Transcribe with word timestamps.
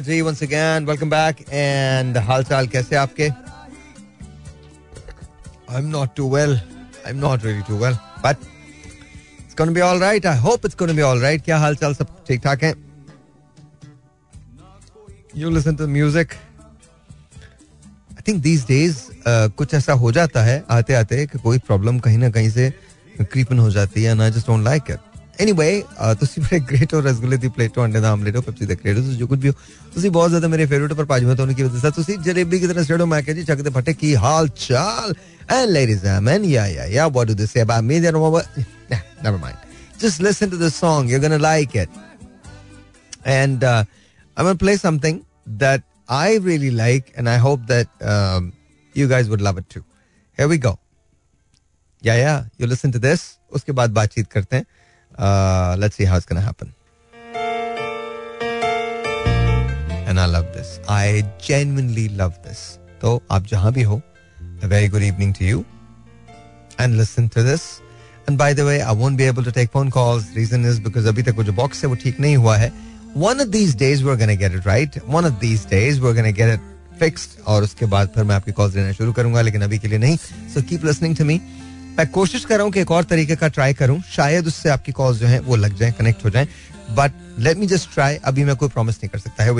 जी 0.00 0.20
हाल 2.18 2.44
चाल 2.44 2.66
कैसे 2.66 2.96
आपके 2.96 3.28
क्या 11.44 11.58
हाल 11.58 11.76
चाल 11.76 11.94
सब 11.94 12.06
ठीक 12.28 12.40
ठाक 12.44 12.62
हैं 12.64 12.74
uh, 18.96 19.50
कुछ 19.56 19.74
ऐसा 19.74 19.92
हो 19.92 20.12
जाता 20.12 20.42
है 20.42 20.62
आते 20.70 20.94
आते 20.94 21.26
कि 21.26 21.38
कोई 21.38 21.58
प्रॉब्लम 21.58 21.98
कहीं 21.98 22.18
ना 22.18 22.30
कहीं 22.30 22.50
से 22.50 22.72
क्रीपन 23.20 23.58
हो 23.58 23.70
जाती 23.70 24.02
है 24.02 24.14
ਐਨੀਵੇ 25.39 25.83
ਤੁਸੀਂ 26.19 26.43
ਬੜੇ 26.43 26.59
ਗ੍ਰੇਟ 26.59 26.93
ਹੋ 26.93 26.99
ਰਸਗੁੱਲੇ 27.01 27.37
ਦੀ 27.37 27.47
ਪਲੇਟ 27.49 27.79
ਅੰਡੇ 27.79 27.99
ਦਾ 27.99 28.09
ਆਮਲੇਟ 28.11 28.35
ਹੋ 28.35 28.41
ਪੈਪਸੀ 28.41 28.65
ਦਾ 28.65 28.75
ਕ੍ਰੇਡ 28.75 28.97
ਹੋ 28.97 29.13
ਜੋ 29.19 29.27
ਕੁਝ 29.27 29.39
ਵੀ 29.39 29.49
ਹੋ 29.49 29.53
ਤੁਸੀਂ 29.93 30.11
ਬਹੁਤ 30.11 30.29
ਜ਼ਿਆਦਾ 30.29 30.47
ਮੇਰੇ 30.47 30.65
ਫੇਵਰਿਟ 30.65 30.93
ਪਰ 30.93 31.05
ਭਾਜੀ 31.05 31.25
ਮੈਂ 31.25 31.35
ਤੁਹਾਨੂੰ 31.35 31.55
ਕੀ 31.55 31.63
ਦੱਸਾਂ 31.63 31.91
ਤੁਸੀਂ 31.91 32.17
ਜਲੇਬੀ 32.17 32.59
ਕਿਤੇ 32.59 32.83
ਸਟੇਡੋ 32.83 33.05
ਮੈਂ 33.05 33.21
ਕਿਹਾ 33.21 33.35
ਜੀ 33.35 33.43
ਚੱਕ 33.43 33.61
ਦੇ 33.61 33.69
ਫਟੇ 33.69 33.93
ਕੀ 33.93 34.15
ਹਾਲ 34.15 34.47
ਚਾਲ 34.67 35.13
ਐਂਡ 35.49 35.69
ਲੇਡੀਜ਼ 35.69 36.05
ਐਂਡ 36.05 36.23
ਮੈਨ 36.23 36.45
ਯਾ 36.45 36.67
ਯਾ 36.67 36.85
ਯਾ 36.85 37.07
ਵਾਟ 37.07 37.27
ਡੂ 37.27 37.33
ਦੇ 37.33 37.45
ਸੇ 37.45 37.61
about 37.61 37.83
me 37.83 37.99
they 37.99 38.11
no 38.11 38.41
never 39.23 39.39
mind 39.41 39.57
just 40.03 40.21
listen 40.25 40.51
to 40.51 40.59
the 40.59 40.69
song 40.75 41.09
you're 41.09 41.23
going 41.25 41.33
to 41.33 41.41
like 41.41 41.75
it 41.81 41.97
and 43.33 43.63
uh, 43.63 43.83
i'm 44.37 44.47
going 44.47 44.57
to 44.57 44.63
play 44.63 44.75
something 44.83 45.19
that 45.63 45.83
i 46.19 46.29
really 46.47 46.71
like 46.79 47.11
and 47.15 47.29
i 47.33 47.37
hope 47.37 47.67
that 47.73 48.07
um, 48.13 48.47
you 48.95 49.07
guys 49.11 49.29
would 49.33 49.43
love 49.47 49.61
it 49.61 49.67
too 49.75 49.83
here 50.39 50.47
we 50.53 50.57
go 50.57 50.73
yeah 52.03 52.17
yeah 52.23 52.41
you 52.57 52.71
listen 52.73 52.95
to 52.97 53.03
this 53.07 53.27
उसके 53.51 53.71
बाद 53.71 53.93
बातचीत 53.99 54.27
करते 54.27 54.55
हैं 54.55 54.65
Uh, 55.17 55.75
let's 55.77 55.95
see 55.95 56.05
how 56.05 56.17
it's 56.17 56.25
going 56.25 56.39
to 56.39 56.45
happen. 56.45 56.73
And 60.07 60.19
I 60.19 60.25
love 60.25 60.51
this. 60.53 60.79
I 60.89 61.23
genuinely 61.39 62.09
love 62.09 62.41
this. 62.43 62.79
So, 63.01 63.21
आप 63.31 63.45
जहां 63.47 63.71
भी 63.71 63.83
हो, 63.83 64.01
a 64.63 64.67
very 64.67 64.87
good 64.87 65.03
evening 65.03 65.33
to 65.33 65.45
you. 65.45 65.63
And 66.79 66.97
listen 66.97 67.29
to 67.29 67.43
this. 67.43 67.81
And 68.27 68.37
by 68.37 68.53
the 68.53 68.65
way, 68.65 68.81
I 68.81 68.91
won't 68.91 69.17
be 69.17 69.23
able 69.23 69.43
to 69.43 69.51
take 69.51 69.71
phone 69.71 69.91
calls. 69.91 70.25
Reason 70.35 70.65
is 70.65 70.79
because 70.79 71.05
अभी 71.05 71.23
तक 71.23 71.35
वो 71.35 71.43
जो 71.43 71.53
box 71.53 71.83
है 71.83 71.89
वो 71.89 71.95
ठीक 72.03 72.19
नहीं 72.19 72.37
हुआ 72.37 72.57
है. 72.57 72.71
One 73.15 73.39
of 73.39 73.51
these 73.51 73.75
days 73.75 74.03
we're 74.03 74.15
going 74.15 74.29
to 74.29 74.39
get 74.43 74.53
it 74.53 74.65
right. 74.65 74.95
One 75.05 75.25
of 75.25 75.39
these 75.39 75.65
days 75.65 75.99
we're 75.99 76.13
going 76.13 76.33
to 76.33 76.37
get 76.41 76.49
it 76.49 76.59
fixed. 76.99 77.39
और 77.47 77.63
उसके 77.63 77.85
बाद 77.85 78.09
फिर 78.15 78.23
मैं 78.23 78.35
आपकी 78.35 78.51
calls 78.51 78.75
लेना 78.75 78.91
शुरू 78.91 79.13
करूंगा 79.13 79.41
लेकिन 79.41 79.61
अभी 79.61 79.79
के 79.79 79.87
लिए 79.87 79.99
नहीं. 79.99 80.17
So 80.53 80.61
keep 80.61 80.83
listening 80.83 81.15
to 81.21 81.25
me. 81.31 81.39
मैं 81.98 82.06
कोशिश 82.10 82.44
कर 82.44 82.54
रहा 82.54 82.64
हूँ 82.64 82.72
कि 82.72 82.80
एक 82.80 82.90
और 82.90 83.04
तरीके 83.04 83.36
का 83.36 83.48
ट्राई 83.48 83.74
करूँ। 83.74 84.00
शायद 84.12 84.46
उससे 84.46 84.68
आपकी 84.70 84.92
कॉल 84.92 85.16
जो 85.18 85.26
है, 85.26 85.38
वो 85.40 85.56
लग 85.56 85.76
जाए 85.76 85.92
कनेक्ट 85.92 86.24
हो 86.24 86.30
जाए। 86.30 86.48
But 86.90 87.12
let 87.38 87.56
me 87.58 87.66
just 87.66 87.92
try 87.94 88.16
अभी 88.24 88.44
मैं 88.44 88.56
कोई 88.56 88.68
प्रॉमिस 88.68 88.96
नहीं 88.96 89.08
कर 89.08 89.18
सकता। 89.18 89.44
है 89.44 89.50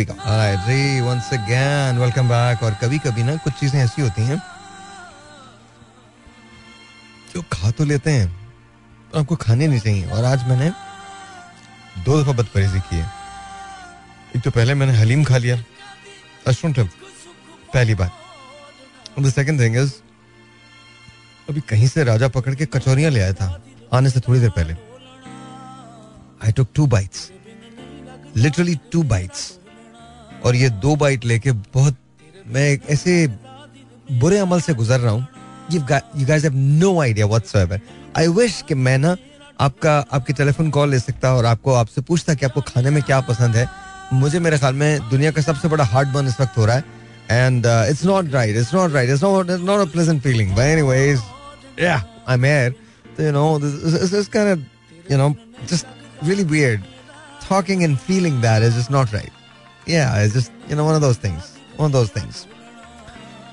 वंस 1.03 1.31
अगेन 1.33 1.99
वेलकम 1.99 2.29
बैक 2.29 2.63
और 2.63 2.77
कभी 2.83 2.99
कभी 2.99 3.23
ना, 3.23 3.37
कुछ 3.37 3.53
चीज़ें 3.55 3.81
ऐसी 3.81 4.03
होती 4.03 4.23
हैं, 4.23 4.43
जो 7.35 7.43
खा 7.53 7.71
तो 7.71 7.85
लेते 7.85 8.11
हैं 8.11 8.29
तो 9.13 9.19
आपको 9.19 9.37
खाने 9.37 9.67
नहीं 9.67 9.81
चाहिए। 9.81 10.07
और 10.07 10.25
आज 10.25 10.49
मैंने 10.49 10.71
दो 12.05 12.23
दफ़ा 12.23 12.33
बदपरेजी 12.33 12.81
की 12.81 12.97
है। 12.97 13.11
एक 14.37 14.43
तो 14.43 14.51
पहले 14.51 14.75
मैंने 14.75 14.93
हलीम 14.95 15.25
खा 15.25 15.37
लिया। 15.39 15.57
पहली 16.47 17.95
बार 17.95 18.11
द 19.21 19.31
सेकंड 19.31 19.61
थिंग 19.61 19.77
इज़ 19.77 19.93
अभी 21.49 21.61
कहीं 21.69 21.87
से 21.89 22.05
राजा 22.05 22.29
पकड़ 22.29 22.55
के 22.55 22.67
कचौरियाँ 22.67 23.11
ले 23.11 23.21
आया 23.21 23.33
था, 23.33 23.61
आने 23.95 24.11
से 24.11 24.21
थोड़ी 24.21 24.41
देर 24.41 24.51
पहले। 24.51 24.75
I 26.45 26.53
took 26.53 26.69
two 26.75 26.87
bites 26.87 27.31
literally 28.37 28.75
two 28.93 29.03
bites 29.05 29.53
और 30.45 30.57
ये 30.57 30.69
दो 30.71 30.97
बाइट 30.97 31.25
लेके 31.25 31.53
बहुत, 31.53 31.97
मैं 32.47 32.79
ऐसे 32.91 33.27
बुरे 34.13 34.39
अमल 34.39 34.61
से 34.61 34.75
गुजर 34.75 35.01
रहा 35.01 35.13
हूँ। 35.13 35.27
You 35.73 35.81
guys 35.81 36.45
have 36.45 36.55
no 36.55 37.01
idea 37.01 37.27
whatsoever 37.27 37.81
I 38.19 38.29
wish 38.31 38.63
कि 38.69 38.75
मैं 38.75 38.97
ना 38.99 39.17
आपका, 39.61 39.99
आपकी 40.13 40.33
टेलीफोन 40.33 40.71
कॉल 40.71 40.91
ले 40.91 40.99
सकता 41.01 41.33
और 41.35 41.47
आपको 41.47 41.73
आपसे 41.75 42.01
पूछता 42.03 42.35
कि 42.35 42.47
आपको 42.47 42.61
खाने 42.63 42.91
में 42.91 43.03
क्या 43.03 43.21
पसंद 43.23 43.57
है। 43.57 43.69
मुझे 44.13 44.39
मेरे 44.41 44.59
ख्याल 44.59 44.75
में 44.75 45.09
दुनिया 45.11 45.31
का 45.31 45.43
सबसे 45.43 45.69
बड़ा 45.69 45.85
हार्ट 45.85 46.09
बर्न 46.09 46.27
इस 46.29 46.41
वक्त 46.41 46.59
हो 46.59 46.67
रहा 46.67 46.77
है। 46.77 46.85
And 47.31 47.67
it's 47.67 48.05
not 48.05 48.33
right 48.33 48.57
it's 48.57 48.75
not 48.75 48.93
right 48.93 49.11
it's 49.11 49.23
not 49.23 49.51
not 49.51 49.81
a 49.81 49.91
pleasant 49.93 50.23
feeling 50.23 50.53
but 50.53 50.59
anyways 50.61 51.21
yeah, 51.78 52.02
I'm 52.28 52.44
here. 52.44 52.76
You 53.18 53.32
know, 53.32 53.58
this, 53.58 53.82
this 53.82 54.14
is 54.14 54.28
kind 54.28 54.50
of, 54.50 54.64
you 55.10 55.18
know, 55.18 55.36
just 55.68 55.86
really 56.24 56.44
weird. 56.44 56.82
Talking 57.42 57.84
and 57.84 58.00
feeling 58.00 58.42
that 58.42 58.62
is 58.62 58.76
just 58.76 58.90
not 58.90 59.12
right. 59.14 59.32
Yeah, 59.86 60.24
it's 60.24 60.34
just, 60.34 60.52
you 60.70 60.76
know, 60.76 60.86
one 60.86 60.96
of 60.96 61.02
those 61.02 61.18
things. 61.18 61.58
One 61.76 61.88
of 61.88 61.92
those 61.92 62.10
things. 62.10 62.48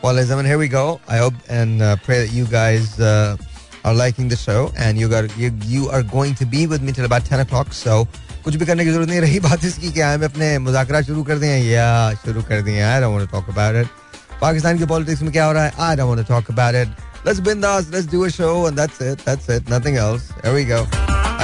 Well, 0.03 0.15
ladies 0.15 0.31
and 0.31 0.39
gentlemen, 0.39 0.47
here 0.47 0.59
we 0.59 0.69
go. 0.69 1.01
I 1.09 1.17
hope 1.17 1.35
and 1.49 1.83
uh, 1.83 1.97
pray 1.97 2.25
that 2.25 2.33
you 2.33 2.45
guys 2.47 3.01
uh, 3.01 3.37
are 3.85 3.95
liking 3.95 4.29
the 4.29 4.37
show 4.37 4.71
and 4.77 4.97
you 4.99 5.09
got 5.09 5.37
you, 5.37 5.51
you 5.65 5.89
are 5.89 6.03
going 6.03 6.35
to 6.37 6.47
be 6.47 6.67
with 6.67 6.83
me 6.83 6.93
till 6.93 7.05
about 7.05 7.25
10 7.25 7.41
o'clock. 7.41 7.73
So, 7.73 8.07
कुछ 8.45 8.57
भी 8.57 8.67
करने 8.67 8.85
की 8.85 8.91
जरूरत 8.91 9.09
नहीं 9.09 9.21
रही 9.21 9.41
बात 9.41 9.65
इसकी 9.65 9.91
कि 9.93 10.01
हमें 10.01 10.27
अपने 10.27 10.59
मुजाकरा 10.59 11.01
शुरू 11.09 11.23
कर 11.23 11.39
दिए 11.39 11.57
या 11.75 11.89
शुरू 12.25 12.43
कर 12.49 12.63
दिए 12.63 12.81
I 12.81 13.01
don't 13.01 13.13
want 13.15 13.31
to 13.31 13.37
talk 13.37 13.49
about 13.51 13.77
it 13.77 13.89
Pakistan 14.41 14.79
की 14.79 14.85
पॉलिटिक्स 14.93 15.23
में 15.23 15.33
क्या 15.33 15.45
हो 15.45 15.53
रहा 15.53 15.65
है 15.65 15.73
I 15.87 15.97
don't 15.97 16.09
want 16.09 16.27
to 16.27 16.35
talk 16.35 16.51
about 16.51 16.75
it 16.75 17.12
let's 17.25 17.41
bindas, 17.41 17.93
let's 17.93 18.07
do 18.07 18.25
a 18.25 18.31
show, 18.31 18.67
and 18.67 18.77
that's 18.77 19.01
it. 19.01 19.19
That's 19.21 19.49
it. 19.49 19.69
Nothing 19.69 19.97
else. 19.97 20.33
There 20.43 20.55
we 20.55 20.65
go. 20.65 20.87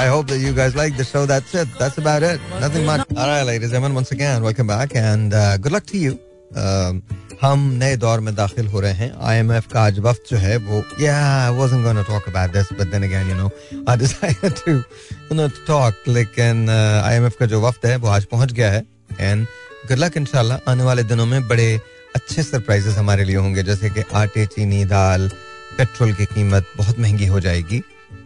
I 0.03 0.07
hope 0.07 0.27
that 0.27 0.39
you 0.39 0.53
guys 0.53 0.75
like 0.75 0.97
the 0.97 1.03
show. 1.03 1.25
That's 1.25 1.53
it. 1.55 1.67
That's 1.79 1.97
about 1.97 2.23
it. 2.23 2.39
Nothing 2.59 2.85
much. 2.85 3.05
All 3.15 3.27
right, 3.27 3.43
ladies 3.43 3.71
and 3.71 3.73
gentlemen, 3.73 3.95
once 3.95 4.11
again, 4.11 4.43
welcome 4.43 4.67
back 4.67 4.95
and 4.95 5.33
uh, 5.33 5.57
good 5.57 5.71
luck 5.71 5.85
to 5.87 5.97
you. 5.97 6.19
Um, 6.55 7.01
हम 7.41 7.59
नए 7.79 7.95
दौर 7.97 8.19
में 8.25 8.33
दाखिल 8.35 8.67
हो 8.73 8.79
रहे 8.79 8.93
हैं 8.93 9.11
IMF 9.29 9.65
का 9.71 9.81
आज 9.85 9.97
वक्त 9.99 10.29
जो 10.29 10.37
है 10.37 10.57
वो 10.67 10.83
yeah 10.99 11.47
I 11.47 11.51
wasn't 11.57 11.83
going 11.83 11.97
to 11.97 12.03
talk 12.09 12.27
about 12.27 12.53
this 12.53 12.71
but 12.77 12.91
then 12.91 13.03
again 13.07 13.27
you 13.27 13.35
know 13.35 13.49
I 13.87 13.95
decided 14.03 14.55
to 14.61 14.75
you 14.75 15.37
know 15.39 15.47
to 15.47 15.65
talk 15.67 16.07
लेकिन 16.07 16.69
आईएमएफ 16.69 17.35
का 17.39 17.45
जो 17.53 17.59
वक्त 17.61 17.85
है 17.85 17.95
वो 17.97 18.07
आज 18.09 18.25
पहुंच 18.33 18.51
गया 18.51 18.71
है 18.71 18.85
एंड 19.19 19.45
गुड 19.87 19.97
लक 19.97 20.17
इंशाल्लाह 20.17 20.71
आने 20.71 20.83
वाले 20.83 21.03
दिनों 21.11 21.25
में 21.25 21.47
बड़े 21.47 21.67
अच्छे 22.15 22.43
सरप्राइजेस 22.43 22.97
हमारे 22.97 23.23
लिए 23.23 23.35
होंगे 23.35 23.63
जैसे 23.63 23.89
कि 23.89 24.03
आटे 24.21 24.45
चीनी 24.55 24.83
दाल 24.95 25.29
पेट्रोल 25.78 26.12
की 26.14 26.24
कीमत 26.26 26.66
बहुत 26.76 26.98
महँगी 26.98 27.26
हो 27.26 27.40
जाएगी। 27.40 27.82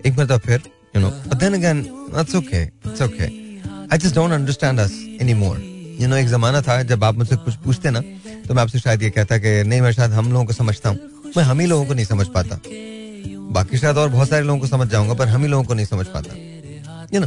एक 0.06 0.18
मतलब 0.18 0.40
फिर 0.40 0.62
you 0.96 1.02
know 1.02 1.08
but 1.08 1.34
then 1.34 1.54
again 1.54 1.78
it's 2.20 2.34
okay 2.36 2.62
it's 2.62 3.02
okay 3.02 3.24
I 3.92 3.98
just 3.98 4.14
don't 4.14 4.32
understand 4.32 4.80
us 4.80 4.92
any 5.20 5.34
more 5.34 5.58
you 6.00 6.08
know 6.08 6.16
एक 6.16 6.28
जमाना 6.28 6.62
था 6.62 6.82
जब 6.82 7.04
आप 7.04 7.14
मुझसे 7.14 7.36
कुछ 7.36 7.54
पूछते 7.64 7.90
ना 7.90 8.00
तो 8.48 8.54
मैं 8.54 8.62
आपसे 8.62 8.78
शायद 8.78 9.02
ये 9.02 9.10
कहता 9.10 9.36
कि, 9.38 9.62
नहीं, 9.64 9.80
मैं 9.80 9.92
शायद 9.92 10.10
हम 10.12 10.32
लोगों 10.32 10.44
को 10.46 10.52
समझता 10.52 10.88
हूँ। 10.88 10.98
मैं 11.36 11.44
हम 11.44 11.60
ही 11.60 11.66
लोगों 11.66 11.84
को 11.86 11.94
नहीं 11.94 12.04
समझ 12.06 12.26
पाता। 12.28 12.58
बाकी 13.54 13.78
शायद 13.78 13.96
और 13.98 14.08
बहुत 14.08 14.28
सारे 14.28 14.44
लोगों 14.44 14.60
को 14.60 14.66
समझ 14.66 14.88
जाऊँगा, 14.88 15.14
पर 15.14 15.28
हम 15.28 15.42
ही 15.42 15.48
लोगों 15.48 15.64
को 15.64 15.74
नहीं 15.74 15.86
समझ 15.86 16.06
पाता। 16.06 16.34
यू 17.14 17.20
नो 17.20 17.26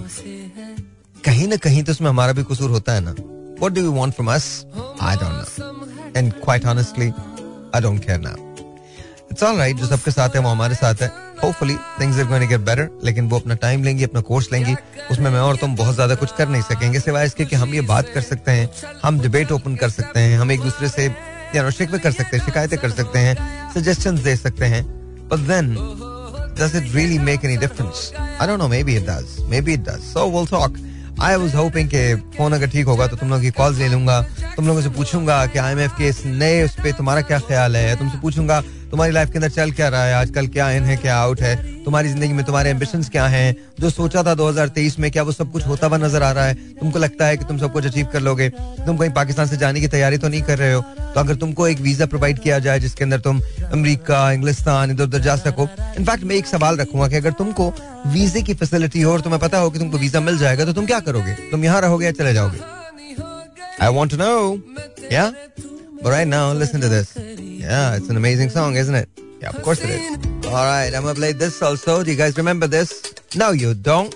कहीं 1.25 1.47
ना 1.47 1.55
कहीं 1.57 1.83
तो 1.83 1.91
उसमें 1.91 2.09
हमारा 2.09 2.33
भी 2.33 2.43
कसूर 2.43 2.69
होता 2.69 2.93
है 2.93 3.01
ना। 3.03 3.11
What 3.61 3.73
do 3.73 3.81
you 3.81 3.91
want 3.91 4.13
from 4.15 4.33
us 4.33 4.65
I 5.01 5.15
don't 5.15 5.59
know 5.59 6.13
and 6.17 6.33
quite 6.33 6.65
honestly 6.65 7.07
I 7.07 7.81
don't 7.81 8.05
care 8.05 8.19
now 8.19 8.46
it's 9.31 9.43
all 9.43 9.57
right 9.57 9.77
जो 9.77 9.87
सबके 9.87 10.11
साथ 10.11 10.35
है, 10.35 10.41
वो 10.41 10.49
हमारे 10.49 10.75
साथ 10.75 11.01
है 11.01 11.11
hopefully 11.43 11.75
things 11.99 12.19
are 12.19 12.25
going 12.25 12.43
to 12.43 12.49
get 12.49 12.61
better 12.65 12.89
लेकिन 13.05 13.27
वो 13.29 13.39
अपना 13.39 13.55
टाइम 13.55 13.83
लेंगी, 13.83 14.03
अपना 14.03 14.21
कोर्स 14.21 14.51
लेंगी 14.51 14.75
उसमें 15.11 15.29
मैं 15.31 15.39
और 15.39 15.55
तुम 15.55 15.75
बहुत 15.75 15.95
ज़्यादा 15.95 16.15
कुछ 16.15 16.31
कर 16.37 16.47
नहीं 16.49 16.61
सकेंगे, 16.61 16.99
सिवाय 16.99 17.25
इसके 17.25 17.45
कि 17.45 17.55
हम 17.55 17.73
ये 17.73 17.81
बात 17.93 18.09
कर 18.13 18.21
सकते 18.21 18.51
हैं, 18.51 18.69
हम 19.03 19.19
डिबेट 19.21 19.51
ओपन 19.51 19.75
कर 19.75 19.89
सकते 19.89 20.19
हैं, 20.19 20.37
हम 20.39 20.51
एक 20.51 20.61
दूसरे 20.61 20.89
से 20.89 21.05
या 21.55 21.69
शिकवे 21.69 21.99
कर 21.99 22.11
सकते 22.11 22.37
हैं, 22.37 22.45
शिकायतें 22.45 22.79
कर 22.79 22.89
सकते 22.91 23.19
हैं 23.19 23.71
सजेशंस 23.73 24.19
दे 24.19 24.35
सकते 24.35 24.65
हैं 24.65 24.83
but 25.29 25.47
then 25.47 25.75
does 26.57 26.73
it 26.73 26.85
really 26.91 27.17
make 27.19 27.43
any 27.43 27.55
difference? 27.55 27.99
I 28.39 28.45
don't 28.47 28.57
know. 28.57 28.67
Maybe 28.67 28.93
it 28.95 29.03
does. 29.05 29.33
Maybe 29.49 29.73
it 29.73 29.83
does. 29.83 30.05
So, 30.13 30.21
we'll 30.27 30.47
talk. 30.51 30.79
I 31.21 31.35
was 31.35 31.55
hoping 31.55 31.89
के 31.89 32.01
फ़ोन 32.37 32.53
अगर 32.53 32.69
ठीक 32.69 32.85
होगा 32.85 33.05
तो 33.07 33.15
तुम 33.15 33.29
लोगों 33.29 33.41
की 33.41 33.49
कॉल 33.57 33.75
ले 33.75 33.87
लूँगा, 33.89 34.21
तुम 34.55 34.67
लोगों 34.67 34.81
से 34.81 34.89
पूछूँगा 34.97 35.45
कि 35.45 35.59
आई 35.59 35.71
एम 35.71 35.79
एफ़ 35.79 35.91
के 35.97 36.07
इस 36.07 36.25
नए, 36.25 36.63
उस 36.63 36.75
पर 36.79 36.91
तुम्हारा 36.97 37.21
क्या 37.21 37.39
ख्याल 37.47 37.75
है 37.75 37.95
तुमसे 37.99 38.17
पूछूँगा 38.21 38.61
तुम्हारी 38.91 39.13
लाइफ 39.13 39.29
के 39.29 39.35
अंदर 39.35 39.49
चल 39.49 39.71
क्या 39.71 39.87
रहा 39.89 40.03
है? 40.03 40.13
आजकल 40.13 40.47
क्या 40.47 40.69
इन 40.71 40.83
है, 40.83 40.97
क्या 40.97 41.17
आउट 41.17 41.41
है? 41.41 41.55
तुम्हारी 41.83 42.09
ज़िंदगी 42.09 42.33
में 42.33 42.45
तुम्हारे 42.45 42.69
एम्बिशन 42.69 43.03
क्या 43.03 43.25
हैं? 43.27 43.55
जो 43.79 43.89
सोचा 43.89 44.23
था 44.23 44.33
2023 44.33 44.99
में, 44.99 45.11
क्या 45.11 45.23
वो 45.23 45.31
सब 45.31 45.51
कुछ 45.51 45.67
होता 45.67 45.87
हुआ 45.87 45.97
नज़र 45.97 46.23
आ 46.23 46.31
रहा 46.31 46.45
है? 46.45 46.53
तुमको 46.53 46.99
लगता 46.99 47.25
है 47.25 47.37
कि 47.37 47.45
तुम 47.45 47.57
सब 47.57 47.73
कुछ 47.73 47.85
अचीव 47.85 48.07
कर 48.13 48.19
लोगे? 48.19 48.49
तुम 48.85 48.97
कहीं 48.97 49.09
पाकिस्तान 49.09 49.47
से 49.47 49.57
जाने 49.57 49.81
की 49.81 49.87
तैयारी 49.87 50.17
तो 50.17 50.27
नहीं 50.27 50.41
कर 50.41 50.57
रहे 50.57 50.73
हो? 50.73 50.81
तो 50.81 51.19
अगर 51.19 51.35
तुमको 51.35 51.67
एक 51.67 51.79
वीज़ा 51.79 52.05
प्रोवाइड 52.05 52.39
किया 52.39 52.59
जाए, 52.59 52.79
जिसके 52.79 53.03
अंदर 53.03 53.19
तुम 53.19 53.41
अमरीका, 53.71 54.31
इंग्लिस्तान, 54.31 54.91
इधर 54.91 55.03
उधर 55.03 55.19
जा 55.19 55.35
सको 55.35 55.67
इनफैक्ट 55.99 56.23
मैं 56.23 56.35
एक 56.35 56.47
सवाल 56.47 56.77
रखूँगा 56.77 57.07
कि 57.07 57.15
अगर 57.15 57.31
तुमको 57.31 57.73
वीजे 58.07 58.41
की 58.41 58.53
फैसिलिटी 58.53 59.01
हो 59.01 59.11
और 59.11 59.21
तुम्हें 59.21 59.41
पता 59.41 59.57
हो 59.57 59.69
कि 59.69 59.79
तुमको 59.79 59.97
वीज़ा 59.97 60.19
मिल 60.19 60.37
जाएगा 60.37 60.65
तो 60.65 60.73
तुम 60.73 60.85
क्या 60.85 60.99
करोगे? 60.99 61.33
तुम 61.51 61.63
यहाँ 61.63 61.81
रहोगे 61.81 62.05
या 62.05 62.11
चले 62.11 62.33
जाओगे? 62.33 62.59
I 63.79 63.89
want 63.89 64.09
to 64.09 64.17
know. 64.17 64.57
Yeah? 65.96 66.02
But 66.02 66.10
right 66.10 66.28
now, 66.28 66.52
listen 66.52 66.80
to 66.80 66.88
this. 66.88 67.16
Yeah, 67.16 67.96
it's 67.96 68.08
an 68.08 68.16
amazing 68.16 68.50
song, 68.50 68.76
isn't 68.76 68.94
it? 68.94 69.08
Yeah, 69.40 69.50
of 69.50 69.62
course 69.62 69.82
it 69.82 69.90
is. 69.90 70.46
All 70.46 70.64
right, 70.64 70.92
I'm 70.94 71.02
gonna 71.02 71.14
play 71.14 71.32
this 71.32 71.62
also. 71.62 72.02
Do 72.02 72.10
you 72.10 72.16
guys 72.16 72.36
remember 72.36 72.66
this? 72.66 73.14
No, 73.34 73.50
you 73.52 73.74
don't. 73.74 74.14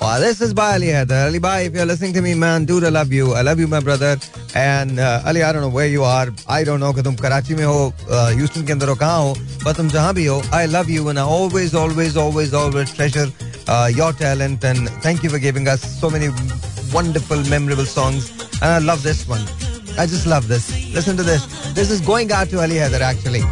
Well, 0.00 0.20
this 0.20 0.42
is 0.42 0.52
Bhai 0.52 0.74
Ali 0.74 0.88
Haider. 0.88 1.26
Ali 1.26 1.38
Bhai, 1.38 1.66
if 1.66 1.74
you're 1.74 1.86
listening 1.86 2.12
to 2.12 2.20
me, 2.20 2.34
man, 2.34 2.66
dude, 2.66 2.84
I 2.84 2.90
love 2.90 3.10
you. 3.10 3.32
I 3.32 3.40
love 3.40 3.58
you, 3.58 3.66
my 3.66 3.80
brother. 3.80 4.18
And 4.54 5.00
uh, 5.00 5.22
Ali, 5.24 5.42
I 5.42 5.50
don't 5.50 5.62
know 5.62 5.70
where 5.70 5.86
you 5.86 6.04
are. 6.04 6.28
I 6.46 6.62
don't 6.62 6.78
know 6.78 6.92
कि 6.92 7.02
तुम 7.02 7.16
कराची 7.16 7.54
में 7.56 7.64
हो, 7.64 7.92
Houston 8.10 8.66
के 8.66 8.72
अंदर 8.72 8.88
हो, 8.88 8.94
कहाँ 8.94 9.18
हो, 9.20 9.34
पर 9.64 9.72
तुम 9.74 9.88
जहाँ 9.88 10.14
भी 10.14 10.26
हो, 10.26 10.40
I 10.52 10.66
love 10.66 10.90
you 10.90 11.08
and 11.08 11.18
I 11.18 11.22
always, 11.22 11.74
always, 11.74 12.16
always, 12.16 12.52
always 12.52 12.92
treasure 12.92 13.28
uh, 13.66 13.90
your 13.94 14.12
talent 14.12 14.64
and 14.64 14.88
thank 15.02 15.22
you 15.24 15.30
for 15.30 15.38
giving 15.38 15.68
us 15.68 15.82
so 16.00 16.10
many 16.10 16.28
wonderful, 16.92 17.42
memorable 17.48 17.86
songs. 17.86 18.30
And 18.62 18.70
I 18.70 18.78
love 18.78 19.02
this 19.02 19.26
one. 19.26 19.67
I 19.98 20.06
just 20.06 20.26
love 20.26 20.48
this. 20.48 20.66
Listen 20.94 21.16
to 21.16 21.22
this. 21.22 21.46
This 21.74 21.90
is 21.90 22.00
going 22.00 22.32
out 22.32 22.50
to 22.50 22.60
Ali 22.60 22.76
Haider 22.82 23.00
actually. 23.00 23.42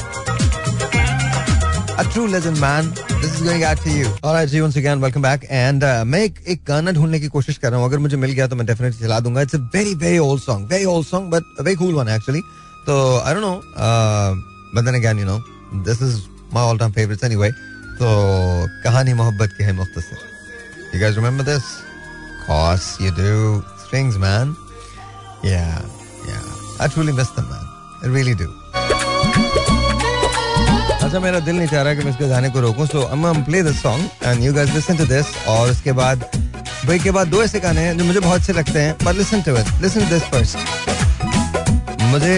A 1.99 2.05
true 2.13 2.27
legend, 2.27 2.61
man. 2.61 2.91
This 3.23 3.35
is 3.35 3.43
going 3.43 3.65
out 3.65 3.79
to 3.79 3.91
you. 3.91 4.09
All 4.23 4.35
right, 4.35 4.49
ji 4.49 4.61
once 4.61 4.77
again, 4.77 5.01
welcome 5.01 5.23
back. 5.23 5.47
And 5.51 5.85
uh, 5.85 6.05
मैं 6.05 6.23
एक 6.25 6.39
एक 6.55 6.65
गाना 6.69 6.93
ढूंढने 6.93 7.21
की 7.21 7.29
कोशिश 7.35 7.59
कर 7.59 7.71
रहा 7.71 7.81
हूँ 7.81 7.89
अगर 7.89 7.99
मुझे 8.07 8.17
मिल 8.17 8.31
गया 8.31 8.47
तो 8.47 8.57
मैं 8.57 8.67
डेफिनेटली 8.67 9.07
चला 9.07 9.21
दूंगा 9.27 9.43
it's 9.43 9.55
a 9.55 9.59
very 9.75 9.95
very 10.05 10.19
old 10.19 10.43
song 10.43 10.73
very 10.73 10.85
old 10.95 11.07
song 11.07 11.31
but 11.35 11.61
very 11.61 11.77
cool 11.77 11.95
one 11.95 12.09
actually 12.15 12.41
तो 12.87 12.97
I 13.19 13.35
don't 13.35 13.45
know 13.45 13.55
but 14.75 14.85
then 14.85 14.95
again 14.95 15.19
you 15.19 15.27
know 15.27 15.39
this 15.91 16.03
is 16.09 16.21
my 16.55 16.65
all 16.65 16.79
time 16.79 16.93
favourites 16.93 17.25
anyway 17.25 17.51
तो 18.01 18.11
कहानी 18.85 19.13
मोहब्बत 19.23 19.55
की 19.59 19.65
है 19.65 19.73
मुख्तसर 19.83 20.95
you 20.95 21.01
guys 21.01 21.17
remember 21.17 21.45
this 21.53 21.73
course 22.47 22.87
you 23.01 23.11
do 23.17 23.33
strings 23.83 24.17
man 24.19 24.49
yeah 25.49 25.83
Yeah 26.28 26.86
I 26.86 26.88
truly 26.88 27.14
miss 27.20 27.30
them 27.38 27.48
man 27.52 27.66
I 28.04 28.08
really 28.18 28.36
do 28.42 28.50
अच्छा 31.08 31.20
मेरा 31.20 31.40
दिल 31.40 31.56
नहीं 31.56 31.68
चाह 31.68 31.82
रहा 31.84 31.94
कि 31.96 32.04
मैं 32.04 32.12
इसके 32.12 32.28
गाने 32.30 32.50
को 32.50 32.60
रोकूं 32.60 32.86
so 32.86 33.02
I'm 33.16 33.46
play 33.46 33.64
this 33.64 33.82
song 33.82 34.02
and 34.24 34.44
you 34.44 34.54
guys 34.54 34.74
listen 34.76 34.98
to 34.98 35.06
this 35.14 35.26
और 35.48 35.70
उसके 35.72 35.92
बाद 36.02 36.30
ब्रेक 36.86 37.02
के 37.04 37.12
बाद 37.12 37.28
दो 37.28 37.44
ऐसे 37.44 37.60
गाने 37.60 37.82
हैं 37.82 37.98
जो 37.98 38.06
मुझे 38.06 38.20
बहुत 38.20 38.40
अच्छे 38.40 38.54
लगते 38.54 38.80
हैं 38.80 38.94
but 39.06 39.16
listen 39.16 39.42
to 39.48 39.56
it 39.58 39.82
listen 39.82 40.00
to 40.00 40.10
this 40.10 40.24
first 40.34 40.58
मुझे 42.12 42.38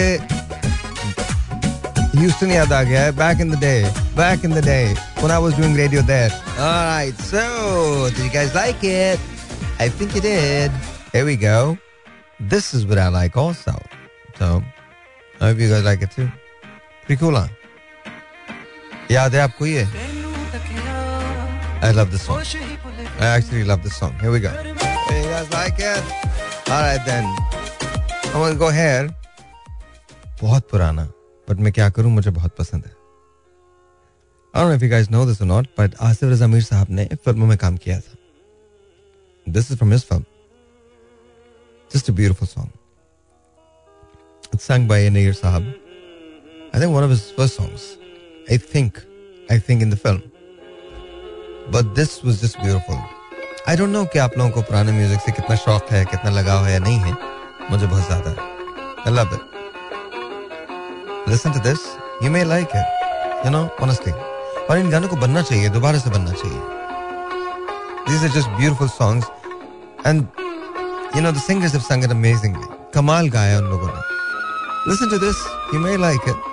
ह्यूस्टन 2.16 2.50
याद 2.50 2.72
आ 2.72 2.82
गया 2.82 3.02
है 3.02 3.12
back 3.16 3.40
in 3.40 3.50
the 3.50 3.58
day 3.60 3.74
back 4.16 4.44
in 4.44 4.54
the 4.54 4.64
day 4.64 4.82
when 5.22 5.30
I 5.30 5.38
was 5.38 5.54
doing 5.54 5.74
radio 5.74 6.00
there. 6.00 6.30
All 6.58 6.84
right, 6.84 7.14
so 7.14 8.08
did 8.08 8.24
you 8.24 8.30
guys 8.30 8.54
like 8.54 8.82
it? 8.82 9.20
I 9.78 9.88
think 9.90 10.14
you 10.14 10.22
did. 10.22 10.72
Here 11.12 11.26
we 11.26 11.36
go. 11.36 11.76
This 12.39 12.73
is 12.73 12.85
what 12.85 12.97
I 12.97 13.07
like 13.07 13.37
also. 13.37 13.73
So 14.37 14.63
I 15.39 15.47
hope 15.47 15.59
you 15.59 15.69
guys 15.69 15.83
like 15.83 16.01
it 16.01 16.11
too. 16.11 16.29
Pretty 17.05 17.19
cool, 17.19 17.35
huh? 17.35 17.47
याद 19.11 19.35
है 19.35 19.41
आपको 19.41 19.65
ये 19.65 19.85
I 21.81 21.91
love 21.91 22.11
this 22.11 22.23
song. 22.23 22.43
I 23.19 23.27
actually 23.27 23.63
love 23.63 23.83
this 23.83 23.95
song. 23.95 24.13
Here 24.19 24.31
we 24.31 24.39
go. 24.39 24.49
Hey, 24.49 25.23
you 25.23 25.29
guys 25.29 25.51
like 25.53 25.79
it? 25.79 26.03
All 26.69 26.81
right 26.81 27.03
then. 27.05 27.25
I'm 28.33 28.41
gonna 28.41 28.55
go 28.55 28.69
here. 28.69 29.13
बहुत 30.41 30.69
पुराना 30.69 31.03
but 31.49 31.59
मैं 31.65 31.71
क्या 31.73 31.89
करूं 31.89 32.11
मुझे 32.11 32.31
बहुत 32.31 32.55
पसंद 32.57 32.85
है 32.85 32.93
I 34.53 34.59
don't 34.59 34.69
know 34.69 34.75
if 34.75 34.81
you 34.81 34.89
guys 34.89 35.09
know 35.09 35.25
this 35.25 35.41
or 35.41 35.45
not, 35.45 35.67
but 35.77 35.95
Asif 36.09 36.29
रजा 36.31 36.47
मीर 36.47 36.61
साहब 36.63 36.89
ने 36.89 37.05
फिल्मों 37.25 37.47
में 37.47 37.57
काम 37.57 37.77
किया 37.85 37.99
था 37.99 39.53
This 39.55 39.69
is 39.71 39.77
from 39.77 39.91
his 39.91 40.03
film. 40.03 40.25
Just 41.92 42.08
a 42.08 42.12
beautiful 42.12 42.46
song. 42.46 42.70
It's 44.52 44.62
sung 44.62 44.86
by 44.86 45.08
Nair 45.08 45.32
Sahab. 45.32 45.64
I 46.72 46.78
think 46.78 46.92
one 46.92 47.02
of 47.02 47.10
his 47.10 47.32
first 47.32 47.56
songs. 47.56 47.96
I 48.48 48.58
think, 48.58 49.02
I 49.50 49.58
think 49.58 49.82
in 49.82 49.90
the 49.90 49.96
film. 49.96 50.22
But 51.72 51.96
this 51.96 52.22
was 52.22 52.40
just 52.40 52.60
beautiful. 52.60 52.96
I 53.66 53.74
don't 53.74 53.92
know 53.92 54.06
कि 54.06 54.18
आप 54.18 54.38
लोगों 54.38 54.50
को 54.50 54.62
पुराने 54.70 54.92
music 54.92 55.20
से 55.20 55.32
कितना 55.32 55.56
शौक 55.64 55.90
है 55.90 56.04
कितना 56.12 56.30
लगाव 56.30 56.64
है 56.64 56.72
या 56.72 56.78
नहीं 56.78 56.98
है 56.98 57.12
मुझे 57.70 57.86
बहुत 57.86 58.06
ज़्यादा 58.06 58.30
है 58.30 58.48
I 59.06 59.10
love 59.10 59.32
it. 59.32 59.42
Listen 61.26 61.52
to 61.52 61.60
this. 61.66 61.80
You 62.22 62.30
may 62.30 62.44
like 62.44 62.70
it. 62.74 62.86
You 63.44 63.50
know, 63.50 63.64
honestly. 63.80 64.14
और 64.70 64.78
इन 64.78 64.90
गानों 64.90 65.08
को 65.08 65.16
बनना 65.16 65.42
चाहिए 65.42 65.68
दोबारा 65.78 65.98
से 65.98 66.10
बनना 66.10 66.32
चाहिए 66.42 66.78
These 68.06 68.22
are 68.24 68.34
just 68.38 68.48
beautiful 68.60 68.88
songs. 68.88 69.24
And, 70.04 70.28
you 71.14 71.20
know, 71.20 71.32
the 71.32 71.40
singers 71.40 71.72
have 71.72 71.82
sung 71.82 72.02
it 72.04 72.12
amazingly. 72.12 72.66
कमाल 72.94 73.28
गाया 73.30 73.58
उन 73.58 73.64
लोगों 73.70 73.88
ने. 73.88 74.02
Listen 74.88 75.10
to 75.10 75.18
this. 75.18 75.38
You 75.72 75.80
may 75.86 75.96
like 76.06 76.28
it. 76.32 76.48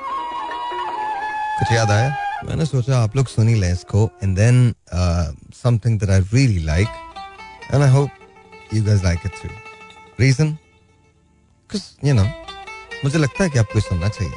कुछ 1.59 1.71
याद 1.71 1.92
आया 1.92 2.09
मैंने 2.45 2.65
सोचा 2.65 2.98
आप 3.04 3.15
लोग 3.15 3.27
सुनी 3.27 3.54
लें 3.59 3.71
इसको 3.71 4.09
and 4.24 4.36
then 4.38 4.57
something 5.62 6.00
that 6.00 6.09
I 6.09 6.19
really 6.33 6.63
like 6.63 6.88
and 7.74 7.83
I 7.83 7.89
hope 7.92 8.09
you 8.74 8.83
guys 8.83 9.04
like 9.04 9.19
it 9.25 9.42
too 9.44 9.50
reason 10.19 10.56
you 12.06 12.13
know 12.13 12.24
मुझे 13.04 13.18
लगता 13.18 13.44
है 13.44 13.50
कि 13.50 13.59
आपको 13.59 13.80
सुनना 13.80 14.09
चाहिए 14.09 14.33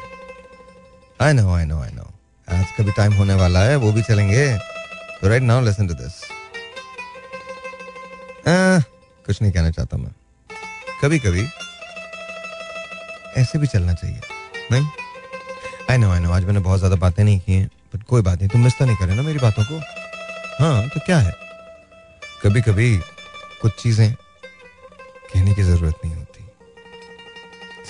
I 1.27 1.33
know 1.33 1.53
I 1.55 1.65
know 1.65 1.81
I 1.83 1.91
know 1.95 2.11
आज 2.49 2.71
का 2.77 2.85
भी 2.85 2.93
टाइम 2.97 3.13
होने 3.15 3.35
वाला 3.43 3.65
है 3.65 3.77
वो 3.85 3.93
भी 3.93 4.03
चलेंगे 4.03 4.47
right 5.25 5.43
now 5.43 5.65
listen 5.65 5.89
to 5.89 5.95
this 5.95 6.21
कुछ 9.31 9.43
नहीं 9.43 9.53
कहना 9.53 9.71
चाहता 9.71 9.97
मैं। 9.97 10.11
कभी 11.03 11.19
कभी 11.19 11.43
ऐसे 13.41 13.59
भी 13.59 13.67
चलना 13.67 13.95
चाहिए, 13.95 14.21
नहीं? 14.73 14.87
आई 15.91 15.99
नो 15.99 16.11
आई 16.11 16.21
नो 16.21 16.33
आज 16.33 16.45
मैंने 16.45 16.61
बहुत 16.61 16.79
ज़्यादा 16.79 16.97
बातें 16.97 17.23
नहीं 17.25 17.41
की 17.41 17.53
हैं 17.53 17.71
बट 17.95 18.03
कोई 18.03 18.23
बात 18.23 18.39
नहीं, 18.39 18.49
तुम 18.49 18.65
मिस 18.65 18.79
तो 18.79 18.85
नहीं 18.85 18.97
करे 18.97 19.15
ना 19.15 19.23
मेरी 19.23 19.39
बातों 19.39 19.65
को? 19.65 19.79
हाँ 20.59 20.89
तो 20.89 21.01
क्या 21.01 21.19
है? 21.19 21.35
कभी 22.43 22.63
कभी 22.63 22.97
कुछ 23.63 23.73
चीज़ें 23.83 24.13
कहने 24.13 25.55
की 25.55 25.63
ज़रूरत 25.63 25.95
नहीं 26.05 26.15
होती। 26.15 26.45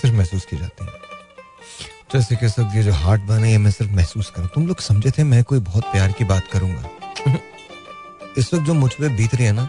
सिर्फ़ 0.01 0.17
महसूस 0.17 0.45
की 0.45 0.57
जाती 0.57 0.85
हैं। 0.85 0.93
जैसे 2.15 2.37
कि 2.37 2.49
सब 2.49 2.71
ये 2.75 2.83
जो 2.83 2.93
हार्ट 2.93 3.21
बने 3.23 3.51
ये 3.51 3.59
मैं 3.59 3.71
सिर्फ़ 3.71 3.93
महसूस 3.93 4.31
करूँ 4.31 4.49
तुम 4.55 4.67
लोग 4.67 4.81
समझे 4.81 5.11
थे 5.11 5.25
मैं 5.25 5.45
कोई 5.45 5.59
बहुत 5.59 5.93
प्यार 5.93 6.13
की 6.13 6.25
बात 6.25 6.49
करूँगा। 6.53 6.91
इस 8.39 8.55
वक्त 8.55 8.65
जो 8.65 8.75
मुझ 8.75 8.93
पर 8.93 9.09
बीत 9.09 9.35
रही 9.35 9.47
है 9.47 9.53
ना 9.53 9.69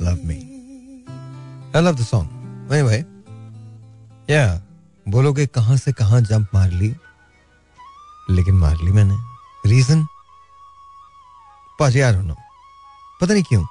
Love 0.00 0.24
me. 0.24 0.36
I 1.74 1.80
love 1.80 1.96
the 1.96 2.04
song. 2.04 2.28
Anyway, 2.72 3.04
या 4.30 4.44
बोलोगे 5.06 5.46
कहाँ 5.46 5.76
से 5.76 5.92
कहाँ 5.92 6.20
जंप 6.20 6.48
मार 6.54 6.70
ली? 6.70 6.88
लेकिन 8.30 8.54
मार 8.58 8.76
ली 8.82 8.92
मैंने. 8.92 9.16
रीजन 9.70 10.06
पाजी 11.78 12.00
यार 12.00 12.16
नो 12.16 12.34
पता 13.20 13.32
नहीं 13.32 13.42
क्यों. 13.48 13.62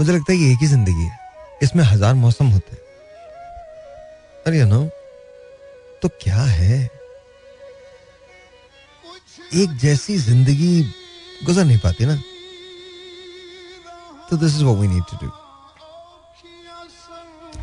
मुझे 0.00 0.12
लगता 0.12 0.32
है 0.32 0.38
ये 0.38 0.52
एक 0.52 0.58
ही 0.60 0.66
ज़िंदगी 0.66 1.02
है. 1.02 1.18
इसमें 1.62 1.84
हज़ार 1.84 2.14
मौसम 2.14 2.46
होते 2.54 2.72
हैं. 2.72 2.82
अरे 4.46 4.64
नो 4.64 4.82
तो 6.02 6.08
क्या 6.22 6.42
है? 6.42 6.78
एक 9.54 9.76
जैसी 9.82 10.16
ज़िंदगी 10.18 10.82
गुजर 11.46 11.64
नहीं 11.64 11.78
पाती 11.80 12.06
ना. 12.06 12.16
तो 14.30 14.36
this 14.36 14.54
is 14.54 14.64
we 14.64 14.88
need 14.88 15.02
to 15.10 15.26
do 15.26 15.30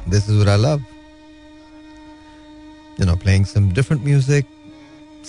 this 0.09 0.23
is 0.23 0.31
what 0.31 0.49
I 0.49 0.57
love 0.57 0.83
you 2.99 3.05
know, 3.07 3.15
playing 3.21 3.45
some 3.51 3.65
different 3.77 4.03
music, 4.03 4.45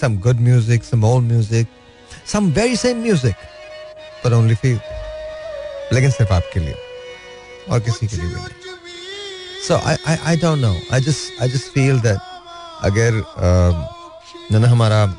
some 0.00 0.16
good 0.26 0.40
music, 0.40 0.85
some 0.88 1.04
old 1.04 1.25
music, 1.30 1.66
some 2.33 2.50
very 2.59 2.76
same 2.83 3.00
music, 3.06 3.35
but 4.25 4.33
लेकिन 5.92 6.11
सिर्फ़ 6.11 6.33
आपके 6.33 6.61
लिए 6.61 6.75
और 7.71 7.80
किसी 7.80 8.06
के 8.06 8.16
लिए 8.16 8.26
भी 8.26 8.35
नहीं 8.35 9.64
so 9.68 9.75
I 9.76 10.16
I 10.16 10.37
don't 10.37 10.59
know 10.59 10.80
I 10.92 11.00
just 11.00 11.42
I 11.42 11.50
just 11.50 11.64
feel 11.64 12.00
that 12.00 12.18
अगर 12.83 13.21
uh, 13.21 14.52
ना 14.52 14.68
हमारा 14.68 15.14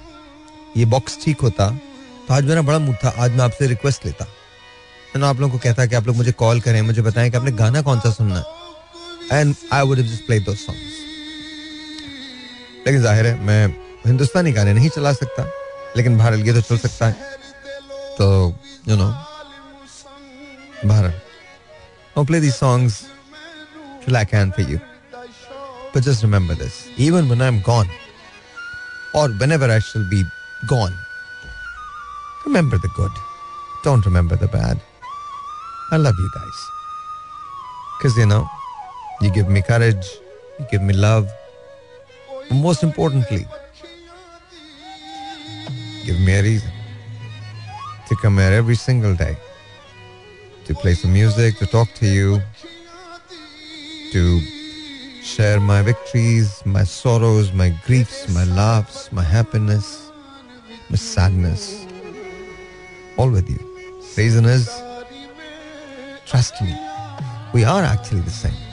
ये 0.77 0.85
बॉक्स 0.85 1.17
ठीक 1.23 1.41
होता 1.41 1.69
तो 2.27 2.33
आज 2.33 2.43
मेरा 2.43 2.61
बड़ा 2.61 2.79
मूड 2.79 2.95
था। 2.95 3.09
आज 3.17 3.31
मैं 3.31 3.45
आपसे 3.45 3.67
रिक्वेस्ट 3.67 4.05
लेता। 4.05 4.27
ना 5.15 5.29
आप 5.29 5.39
लोगों 5.39 5.51
को 5.51 5.59
कहता 5.63 5.85
कि 5.85 5.95
आप 5.95 6.07
लोग 6.07 6.15
मुझे 6.15 6.31
कॉल 6.31 6.61
करें 6.61 6.81
मुझे 6.81 7.01
बताएँ 7.01 7.31
कि 7.31 7.37
आपने 7.37 7.51
गाना 7.51 7.81
कौन 7.81 7.99
सा 7.99 8.11
सुनना 8.11 8.35
है। 8.35 8.56
And 9.32 9.54
I 9.72 9.82
would 9.88 9.98
just 10.00 10.26
play 10.26 10.38
दो 10.48 10.54
सॉन्ग्स 10.64 11.00
लेकिन 12.86 13.02
जाहिर 13.02 13.26
है 13.26 13.34
मैं 13.46 13.66
हिंदुस्तानी 14.06 14.52
गाने 14.52 14.72
नहीं 14.74 14.88
चला 14.96 15.12
सकता 15.12 15.46
लेकिन 15.96 16.18
भारत 16.18 16.46
ये 16.46 16.52
तो 16.52 16.60
चल 16.60 16.78
सकता 16.88 17.06
है 17.06 17.36
तो 18.18 18.30
you 18.88 18.96
know 18.96 19.10
Bharat 20.94 21.20
I'll 22.14 22.26
play 22.28 22.38
these 22.40 22.56
songs 22.56 22.96
till 24.04 24.16
I 24.16 24.24
can 24.30 24.50
for 24.52 24.60
you. 24.60 24.78
But 25.92 26.02
just 26.02 26.22
remember 26.22 26.54
this 26.54 26.74
even 27.04 27.28
when 27.28 27.40
I'm 27.40 27.60
gone, 27.68 27.88
or 29.14 29.28
whenever 29.42 29.68
I 29.70 29.78
shall 29.78 30.04
be 30.10 30.22
gone, 30.72 30.94
remember 32.44 32.78
the 32.78 32.90
good. 32.96 33.22
Don't 33.84 34.04
remember 34.04 34.36
the 34.36 34.48
bad. 34.48 34.82
I 35.90 35.96
love 35.96 36.14
you 36.18 36.30
guys. 36.34 36.58
Because, 37.98 38.16
you 38.16 38.26
know, 38.26 38.48
you 39.21 39.31
give 39.31 39.49
me 39.49 39.61
courage, 39.61 40.07
you 40.59 40.65
give 40.71 40.81
me 40.81 40.93
love. 40.93 41.29
And 42.49 42.61
most 42.61 42.83
importantly, 42.83 43.45
give 46.05 46.19
me 46.19 46.33
a 46.33 46.43
reason 46.43 46.71
to 48.07 48.15
come 48.15 48.37
here 48.37 48.51
every 48.51 48.75
single 48.75 49.13
day 49.15 49.35
to 50.65 50.73
play 50.73 50.93
some 50.93 51.13
music, 51.13 51.57
to 51.57 51.65
talk 51.65 51.87
to 51.93 52.05
you, 52.05 52.41
to 54.11 54.41
share 55.23 55.59
my 55.61 55.81
victories, 55.81 56.61
my 56.65 56.83
sorrows, 56.83 57.53
my 57.53 57.69
griefs, 57.85 58.27
my 58.33 58.43
laughs, 58.43 59.09
my 59.11 59.23
happiness, 59.23 60.11
my 60.89 60.97
sadness, 60.97 61.85
all 63.17 63.29
with 63.29 63.49
you. 63.49 63.59
Reason 64.17 64.43
is, 64.45 64.69
trust 66.25 66.61
me, 66.61 66.75
we 67.53 67.63
are 67.63 67.83
actually 67.83 68.21
the 68.21 68.29
same. 68.29 68.66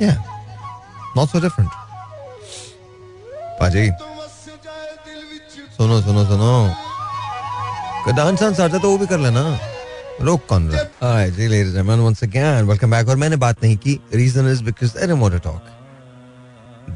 Yeah, 0.00 0.16
not 1.16 1.28
so 1.28 1.40
different. 1.40 1.70
पाजी 3.60 3.90
सुनो 5.76 6.00
सुनो 6.02 6.24
सुनो 6.26 6.52
dance 8.12 8.40
dance 8.40 8.60
आता 8.60 8.78
तो 8.78 8.90
वो 8.90 8.98
भी 8.98 9.06
कर 9.06 9.18
लेना 9.18 9.42
रोक 10.20 10.46
कौन 10.48 10.68
रहा 10.70 11.08
hi 11.08 11.30
ji 11.30 11.46
ladies 11.48 11.78
and 11.78 11.90
once 11.90 12.22
again 12.24 12.64
welcome 12.68 12.90
back 12.90 13.08
और 13.08 13.16
मैंने 13.16 13.36
बात 13.44 13.62
नहीं 13.62 13.76
की 13.84 13.98
reason 14.14 14.48
is 14.52 14.62
because 14.64 14.96
I 14.98 15.06
don't 15.06 15.42
talk 15.42 15.62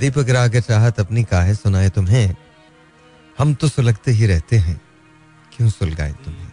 Deepak 0.00 0.30
राग 0.38 0.58
चाहत 0.60 1.00
अपनी 1.00 1.24
काहे 1.32 1.54
सुनाए 1.54 1.88
तुम्हें 1.98 2.34
हम 3.38 3.54
तो 3.54 3.68
सुलगते 3.68 4.10
ही 4.18 4.26
रहते 4.26 4.56
हैं 4.66 4.80
क्यों 5.52 5.68
सुलगाए 5.70 6.12
तुम्हें 6.24 6.48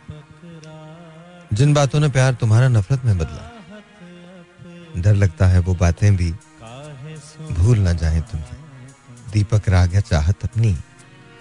जिन 1.54 1.74
बातों 1.74 2.00
ने 2.00 2.10
प्यार 2.10 2.34
तुम्हारा 2.42 2.68
नफरत 2.68 3.06
में 3.06 3.18
बदला 3.18 3.53
डर 4.98 5.14
लगता 5.14 5.48
है 5.48 5.60
वो 5.60 5.76
बातें 5.76 6.16
भी। 6.16 6.34
भूल 7.52 7.80
ना 7.80 7.94
जाए 7.94 8.22
तुम्हें 8.22 8.58
दीपक 9.32 9.70
राग 9.70 10.00
चाहत 10.00 10.36
अपनी 10.44 10.74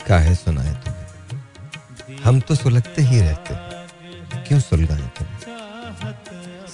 काहे 0.09 0.35
सुनाए 0.35 0.73
तुम्हें। 0.73 1.03
हम 2.25 2.41
तो 2.41 2.55
सुलगते 2.55 3.03
ही 3.03 3.21
रहते 3.21 3.55
हैं। 3.55 3.89
क्यों 4.45 4.61
सुलगाए 4.61 5.03
तुम्हें? 5.03 5.39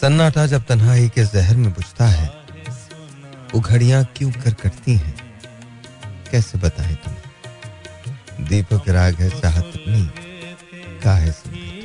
सन्नाटा 0.03 0.47
जब 0.47 0.67
तन्हाई 0.67 1.09
के 1.09 1.25
जहर 1.25 1.57
में 1.57 1.73
बुझता 1.73 2.07
है, 2.07 2.29
वो 3.55 3.61
घड़ियाँ 3.61 4.05
क्यों 4.17 4.33
कर 4.33 4.55
करती 4.55 4.95
हैं? 4.95 5.41
कैसे 6.31 6.59
बताएँ 6.59 6.95
तुम्हें? 6.95 7.23
दीपक 8.49 8.89
राग 8.89 9.15
है, 9.15 9.41
चाहत 9.41 9.65
अपनी 9.65 10.11
काहे 11.01 11.33
सुनाए। 11.33 11.78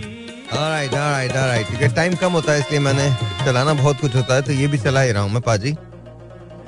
Alright, 0.54 0.94
alright, 0.94 1.36
alright. 1.36 1.66
क्योंकि 1.68 1.88
टाइम 1.96 2.16
कम 2.22 2.32
होता 2.38 2.52
है 2.52 2.60
इसलिए 2.60 2.80
मैंने 2.80 3.10
चलाना 3.46 3.74
बहुत 3.74 4.00
कुछ 4.02 4.16
होता 4.16 4.36
है 4.36 4.42
तो 4.42 4.52
ये 4.54 4.68
भी 4.68 4.78
चला 4.78 5.02
ही 5.02 5.12
रहा 5.12 5.24
हूँ 5.24 5.32
मैं 5.32 5.42
पाजी 5.42 5.76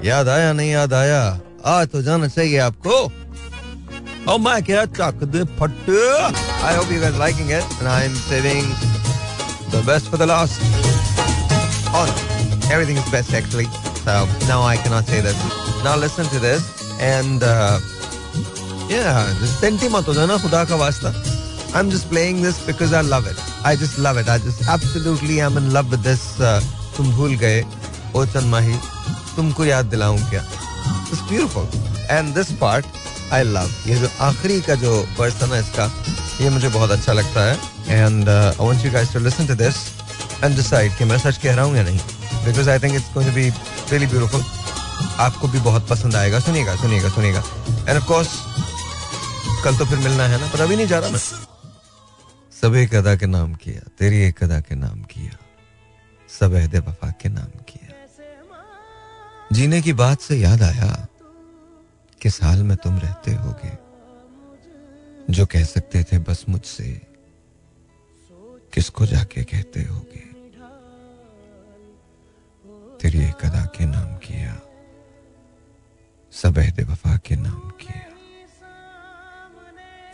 याद 0.03 0.27
आया 0.29 0.51
नहीं 0.53 0.71
याद 0.71 0.93
आया 0.93 1.21
आ 1.65 1.83
तो 1.93 2.01
जाना 2.01 2.27
चाहिए 2.27 2.57
आपको 2.71 2.97
Oh 4.27 4.39
my 4.39 4.59
god, 4.59 4.91
puttu. 4.91 5.97
I 6.67 6.73
hope 6.73 6.89
you 6.89 6.99
guys 6.99 7.15
liking 7.19 7.49
it 7.51 7.63
and 7.79 7.87
I'm 7.87 8.15
saving 8.15 8.65
the 9.69 9.83
best 9.85 10.09
for 10.09 10.17
the 10.17 10.25
last. 10.25 10.59
Oh 11.93 12.05
no, 12.09 12.73
everything 12.73 12.97
is 12.97 13.07
best 13.11 13.35
actually. 13.35 13.67
So 14.03 14.27
now 14.47 14.63
I 14.63 14.77
cannot 14.77 15.05
say 15.05 15.21
that. 15.21 15.35
Now 15.83 15.95
listen 15.95 16.25
to 16.33 16.39
this 16.39 16.65
and 16.99 17.43
uh, 17.43 17.77
yeah, 18.89 19.31
just 19.39 19.59
senti 19.59 19.89
mat 19.89 20.05
jana 20.05 20.39
khuda 20.39 20.67
ka 20.67 20.75
wasta. 20.75 21.13
I'm 21.75 21.91
just 21.91 22.09
playing 22.09 22.41
this 22.41 22.65
because 22.65 22.93
I 22.93 23.01
love 23.01 23.27
it. 23.27 23.37
I 23.67 23.75
just 23.75 23.97
love 24.05 24.17
it. 24.17 24.27
I 24.29 24.37
just 24.37 24.67
absolutely 24.73 25.35
am 25.41 25.55
in 25.57 25.71
love 25.73 25.93
with 25.93 26.03
this. 26.07 26.23
Uh, 26.39 26.61
तुम 26.97 27.11
भूल 27.15 27.35
गए 27.43 27.61
ओ 28.15 28.25
चंद 28.25 28.49
माही 28.49 28.75
तुमको 29.35 29.65
याद 29.65 29.85
दिलाऊं 29.93 30.17
क्या? 30.29 30.43
It's 31.11 31.23
beautiful. 31.29 31.65
And 32.17 32.37
this 32.37 32.51
part 32.59 32.85
I 33.33 33.43
love 33.43 33.69
ये 33.87 33.95
जो 33.99 34.09
आखिरी 34.21 34.59
का 34.61 34.75
जो 34.81 34.91
वर्स 35.19 35.41
था 35.41 35.45
ना 35.45 35.57
इसका 35.59 35.85
ये 36.41 36.49
मुझे 36.49 36.69
बहुत 36.69 36.91
अच्छा 36.91 37.13
लगता 37.13 37.45
है। 37.45 37.55
And 37.89 38.29
I 38.29 38.65
want 38.65 38.85
you 38.85 38.91
guys 38.91 39.13
to 39.13 39.19
listen 39.19 39.47
to 39.47 39.55
this 39.63 39.77
and 40.43 40.55
decide 40.55 40.97
कि 40.97 41.05
मैं 41.05 41.17
सच 41.19 41.37
कह 41.43 41.55
रहा 41.55 41.65
हूँ 41.65 41.75
या 41.77 41.83
नहीं। 41.83 41.99
Because 42.45 42.69
I 42.69 42.79
think 42.79 42.95
it's 42.95 43.13
going 43.13 43.29
to 43.29 43.35
be 43.35 43.49
really 43.91 44.07
beautiful 44.13 44.43
आपको 45.25 45.47
भी 45.47 45.59
बहुत 45.69 45.87
पसंद 45.89 46.15
आएगा। 46.15 46.39
सुनिएगा 46.39 46.75
सुनिएगा 46.83 47.09
सुनिएगा। 47.15 47.43
एंड 47.89 47.97
ऑफ़ 47.97 48.05
कोर्स 48.07 48.37
कल 49.63 49.77
तो 49.77 49.85
फिर 49.85 49.97
मिलना 49.97 50.27
है 50.27 50.41
ना 50.41 50.47
पर 50.53 50.61
अभी 50.61 50.75
नहीं 50.75 50.87
जा 50.87 50.99
रहा 50.99 51.09
मैं। 51.09 51.44
सब 52.65 52.75
एक 52.75 52.93
अदा 52.95 53.15
के 53.15 53.25
नाम 53.25 53.53
किया, 53.53 53.81
तेरी 53.99 54.19
एक 54.19 54.43
अदा 54.43 54.59
के 54.59 54.75
नाम 54.75 55.01
किया, 55.03 55.37
सब 56.29 56.53
अहद 56.53 56.75
वफा 56.75 57.09
के 57.11 57.29
नाम 57.29 57.51
किया। 57.61 57.89
जीने 59.51 59.81
की 59.81 59.93
बात 59.93 60.21
से 60.21 60.35
याद 60.35 60.61
आया 60.63 60.87
किस 62.21 62.43
हाल 62.43 62.63
में 62.63 62.77
तुम 62.77 62.97
रहते 62.99 63.31
होगे, 63.33 63.73
जो 65.29 65.45
कह 65.45 65.63
सकते 65.63 66.03
थे 66.03 66.19
बस 66.19 66.45
मुझसे, 66.49 66.89
किसको 68.73 69.05
जाके 69.05 69.43
कहते 69.43 69.83
होगे। 69.83 70.25
तेरी 72.97 73.23
एक 73.25 73.45
अदा 73.45 73.63
के 73.77 73.85
नाम 73.85 74.17
किया, 74.17 74.57
सब 76.33 76.57
अहद 76.57 76.81
वफा 76.89 77.15
के 77.17 77.35
नाम 77.35 77.69
किया। 77.77 78.03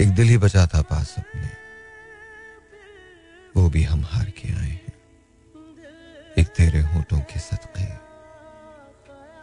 एक 0.01 0.15
दिल 0.15 0.27
ही 0.27 0.37
बचा 0.37 0.67
था 0.67 0.81
पास 0.81 1.15
अपने। 1.17 1.49
वो 3.57 3.69
भी 3.69 3.83
हम 3.83 4.05
हार 4.05 4.29
के 4.29 4.49
आए 4.49 4.69
हैं। 4.69 4.93
एक 6.37 6.47
तेरे 6.47 6.79
होठों 6.81 7.19
के 7.19 7.39
सदके 7.39 7.85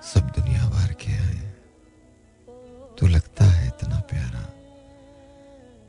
सब 0.02 0.32
दुनिया 0.36 0.66
वार 0.68 0.92
के 0.92 1.12
आए 1.12 1.40
तू 2.98 3.06
लगता 3.06 3.44
है 3.44 3.66
इतना 3.66 4.00
प्यारा, 4.00 4.44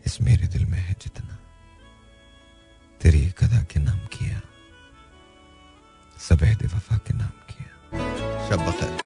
इस 0.05 0.21
मेरे 0.21 0.47
दिल 0.47 0.65
में 0.65 0.79
है 0.79 0.95
जितना। 1.01 1.37
तेरी 3.01 3.25
कदा 3.37 3.61
के 3.63 3.79
नाम 3.79 3.99
किया 4.07 4.41
सब 6.19 6.43
वफा 6.65 6.97
के 6.97 7.13
नाम 7.13 7.35
किया। 7.49 7.71
शब 8.49 8.67